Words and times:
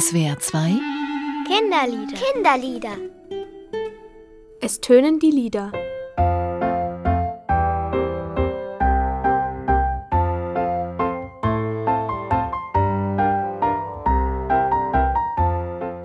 SWR 0.00 0.36
2 0.40 0.80
Kinderlieder. 1.46 2.16
Kinderlieder. 2.16 2.96
Es 4.60 4.80
tönen 4.80 5.20
die 5.20 5.30
Lieder. 5.30 5.70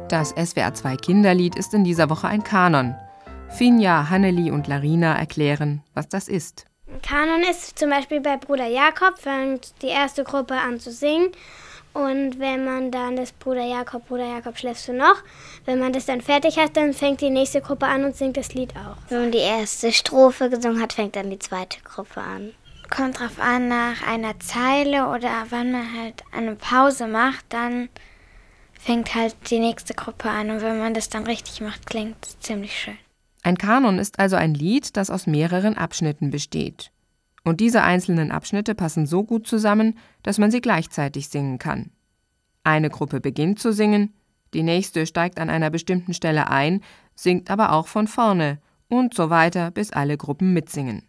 Das 0.07 0.35
SWR 0.37 0.75
2 0.75 0.95
Kinderlied 0.97 1.55
ist 1.55 1.73
in 1.73 1.83
dieser 1.83 2.11
Woche 2.11 2.27
ein 2.27 2.43
Kanon. 2.43 2.93
Finja, 3.47 4.07
Hanneli 4.11 4.51
und 4.51 4.67
Larina 4.67 5.17
erklären, 5.17 5.81
was 5.95 6.07
das 6.07 6.27
ist. 6.27 6.67
Kanon 7.01 7.41
ist 7.49 7.79
zum 7.79 7.89
Beispiel 7.89 8.21
bei 8.21 8.37
Bruder 8.37 8.67
Jakob, 8.67 9.17
fängt 9.17 9.73
die 9.81 9.87
erste 9.87 10.23
Gruppe 10.23 10.53
an 10.53 10.79
zu 10.79 10.91
singen. 10.91 11.31
Und 11.99 12.39
wenn 12.39 12.63
man 12.63 12.91
dann 12.91 13.17
das 13.17 13.33
Bruder 13.33 13.65
Jakob, 13.65 14.07
Bruder 14.07 14.25
Jakob 14.25 14.57
schläfst 14.57 14.87
du 14.87 14.93
noch, 14.93 15.17
wenn 15.65 15.79
man 15.79 15.91
das 15.91 16.05
dann 16.05 16.21
fertig 16.21 16.57
hat, 16.57 16.77
dann 16.77 16.93
fängt 16.93 17.19
die 17.19 17.29
nächste 17.29 17.59
Gruppe 17.59 17.87
an 17.87 18.05
und 18.05 18.15
singt 18.15 18.37
das 18.37 18.53
Lied 18.53 18.73
auch. 18.77 18.95
Wenn 19.09 19.19
man 19.19 19.31
die 19.31 19.39
erste 19.39 19.91
Strophe 19.91 20.49
gesungen 20.49 20.81
hat, 20.81 20.93
fängt 20.93 21.17
dann 21.17 21.29
die 21.29 21.39
zweite 21.39 21.81
Gruppe 21.81 22.21
an. 22.21 22.53
Kommt 22.89 23.19
drauf 23.19 23.39
an, 23.39 23.67
nach 23.67 24.07
einer 24.07 24.39
Zeile 24.39 25.07
oder 25.09 25.45
wann 25.49 25.73
man 25.73 25.93
halt 25.93 26.23
eine 26.31 26.55
Pause 26.55 27.07
macht, 27.07 27.45
dann 27.49 27.89
fängt 28.79 29.13
halt 29.13 29.35
die 29.49 29.59
nächste 29.59 29.93
Gruppe 29.93 30.29
an. 30.29 30.49
Und 30.49 30.61
wenn 30.61 30.79
man 30.79 30.93
das 30.93 31.09
dann 31.09 31.25
richtig 31.25 31.59
macht, 31.59 31.85
klingt 31.85 32.15
es 32.25 32.39
ziemlich 32.39 32.73
schön. 32.79 32.97
Ein 33.43 33.57
Kanon 33.57 33.99
ist 33.99 34.19
also 34.19 34.37
ein 34.37 34.53
Lied, 34.53 34.95
das 34.97 35.09
aus 35.09 35.27
mehreren 35.27 35.77
Abschnitten 35.77 36.31
besteht. 36.31 36.91
Und 37.49 37.61
diese 37.61 37.81
einzelnen 37.81 38.29
Abschnitte 38.29 38.75
passen 38.75 39.07
so 39.07 39.23
gut 39.23 39.47
zusammen, 39.47 39.97
dass 40.21 40.37
man 40.37 40.51
sie 40.51 40.61
gleichzeitig 40.61 41.29
singen 41.29 41.57
kann. 41.57 41.89
Eine 42.63 42.91
Gruppe 42.91 43.21
beginnt 43.21 43.57
zu 43.57 43.73
singen, 43.73 44.13
die 44.53 44.61
nächste 44.61 45.07
steigt 45.07 45.39
an 45.39 45.49
einer 45.49 45.71
bestimmten 45.71 46.13
Stelle 46.13 46.51
ein, 46.51 46.83
singt 47.15 47.49
aber 47.49 47.71
auch 47.71 47.87
von 47.87 48.05
vorne 48.05 48.59
und 48.87 49.15
so 49.15 49.31
weiter, 49.31 49.71
bis 49.71 49.91
alle 49.91 50.15
Gruppen 50.15 50.53
mitsingen. 50.53 51.07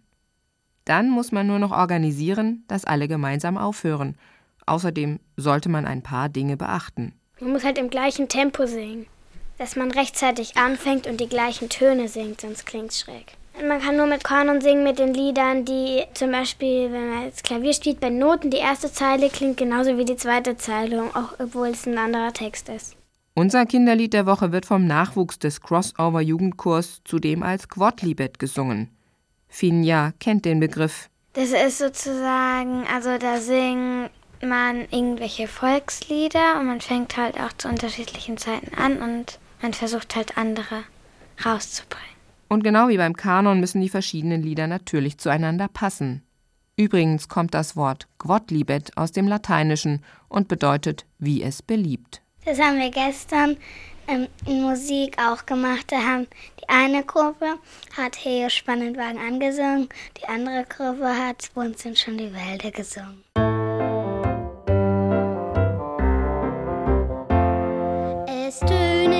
Dann 0.87 1.11
muss 1.11 1.31
man 1.31 1.47
nur 1.47 1.59
noch 1.59 1.73
organisieren, 1.73 2.65
dass 2.69 2.87
alle 2.87 3.07
gemeinsam 3.07 3.59
aufhören. 3.59 4.17
Außerdem 4.65 5.21
sollte 5.37 5.69
man 5.69 5.85
ein 5.85 6.01
paar 6.01 6.31
Dinge 6.31 6.57
beachten. 6.57 7.13
Man 7.39 7.53
muss 7.53 7.65
halt 7.65 7.77
im 7.77 7.91
gleichen 7.91 8.29
Tempo 8.29 8.65
singen. 8.65 9.05
Dass 9.59 9.77
man 9.77 9.91
rechtzeitig 9.91 10.57
anfängt 10.57 11.07
und 11.07 11.21
die 11.21 11.29
gleichen 11.29 11.69
Töne 11.69 12.09
singt, 12.09 12.41
sonst 12.41 12.65
klingt's 12.65 12.99
schräg. 12.99 13.37
Man 13.67 13.81
kann 13.81 13.97
nur 13.97 14.07
mit 14.07 14.25
Kanon 14.25 14.61
singen 14.61 14.85
mit 14.85 14.99
den 14.99 15.13
Liedern, 15.13 15.65
die 15.65 16.05
zum 16.15 16.31
Beispiel, 16.33 16.91
wenn 16.91 17.11
man 17.11 17.25
jetzt 17.25 17.45
Klavier 17.45 17.75
spielt, 17.75 18.01
bei 18.01 18.09
Noten, 18.09 18.51
die 18.51 18.57
erste 18.57 18.91
Zeile 18.91 19.29
klingt 19.29 19.59
genauso 19.59 19.99
wie 19.99 20.05
die 20.05 20.17
zweite 20.17 20.57
Zeile, 20.57 21.03
auch 21.15 21.35
obwohl 21.39 21.69
es 21.69 21.87
ein 21.87 21.99
anderer 21.99 22.33
Text 22.33 22.69
ist. 22.69 22.97
Unser 23.35 23.67
Kinderlied 23.67 24.13
der 24.13 24.27
Woche 24.27 24.53
wird 24.53 24.67
vom 24.67 24.87
Nachwuchs 24.87 25.39
des 25.39 25.61
Crossover-Jugendkurs 25.61 27.03
zudem 27.05 27.43
als 27.43 27.69
Quodlibet 27.69 28.39
gesungen. 28.39 28.91
Finja 29.49 30.13
kennt 30.21 30.45
den 30.45 30.61
Begriff. 30.61 31.09
Das 31.35 31.51
ist 31.51 31.79
sozusagen, 31.79 32.85
also 32.93 33.19
da 33.19 33.39
singt 33.41 34.11
man 34.43 34.81
irgendwelche 34.91 35.49
Volkslieder 35.49 36.59
und 36.59 36.67
man 36.67 36.81
fängt 36.81 37.17
halt 37.17 37.39
auch 37.39 37.53
zu 37.57 37.69
unterschiedlichen 37.69 38.37
Zeiten 38.37 38.75
an 38.75 39.01
und 39.03 39.39
man 39.61 39.75
versucht 39.75 40.17
halt 40.17 40.39
andere 40.39 40.85
rauszubringen. 41.45 42.10
Und 42.51 42.65
genau 42.65 42.89
wie 42.89 42.97
beim 42.97 43.15
Kanon 43.15 43.61
müssen 43.61 43.81
die 43.81 43.89
verschiedenen 43.89 44.43
Lieder 44.43 44.67
natürlich 44.67 45.19
zueinander 45.19 45.69
passen. 45.69 46.23
Übrigens 46.77 47.29
kommt 47.29 47.55
das 47.55 47.77
Wort 47.77 48.09
Quodlibet 48.19 48.97
aus 48.97 49.13
dem 49.13 49.29
Lateinischen 49.29 50.05
und 50.29 50.49
bedeutet, 50.49 51.07
wie 51.19 51.43
es 51.45 51.63
beliebt. 51.63 52.23
Das 52.45 52.59
haben 52.59 52.79
wir 52.79 52.91
gestern 52.91 53.57
ähm, 54.09 54.27
in 54.47 54.63
Musik 54.63 55.17
auch 55.23 55.47
gemacht. 55.47 55.93
Da 55.93 55.99
haben 55.99 56.27
die 56.59 56.69
eine 56.69 57.05
Gruppe 57.05 57.55
hat 57.97 58.17
Heo 58.25 58.49
Spannendwagen 58.49 59.19
angesungen, 59.19 59.89
die 60.21 60.27
andere 60.27 60.65
Gruppe 60.69 61.07
hat 61.07 61.51
Wo 61.55 61.63
sind 61.77 61.99
schon 61.99 62.19
die 62.19 62.33
Wälder 62.35 62.73
gesungen. 62.73 63.23
Es 68.27 68.59
tönen 68.59 69.20